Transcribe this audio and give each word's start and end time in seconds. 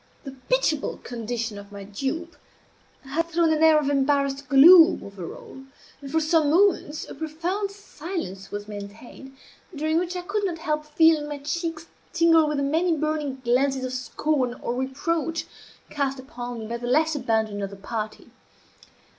The 0.23 0.31
pitiable 0.49 0.97
condition 1.03 1.59
of 1.59 1.71
my 1.71 1.83
dupe 1.83 2.35
had 3.03 3.27
thrown 3.27 3.53
an 3.53 3.61
air 3.61 3.77
of 3.77 3.87
embarrassed 3.87 4.49
gloom 4.49 5.03
over 5.03 5.35
all; 5.35 5.61
and 6.01 6.11
for 6.11 6.19
some 6.19 6.49
moments 6.49 7.05
a 7.07 7.13
profound 7.13 7.69
silence 7.69 8.49
was 8.49 8.67
maintained, 8.67 9.37
during 9.75 9.99
which 9.99 10.15
I 10.15 10.21
could 10.23 10.43
not 10.43 10.57
help 10.57 10.85
feeling 10.87 11.29
my 11.29 11.37
cheeks 11.37 11.85
tingle 12.13 12.47
with 12.47 12.57
the 12.57 12.63
many 12.63 12.97
burning 12.97 13.41
glances 13.43 13.83
of 13.85 13.93
scorn 13.93 14.55
or 14.55 14.73
reproach 14.73 15.45
cast 15.91 16.17
upon 16.17 16.57
me 16.57 16.65
by 16.65 16.77
the 16.77 16.87
less 16.87 17.13
abandoned 17.13 17.61
of 17.61 17.69
the 17.69 17.75
party. 17.75 18.31